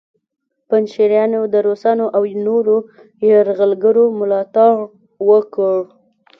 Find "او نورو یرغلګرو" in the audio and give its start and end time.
2.15-4.05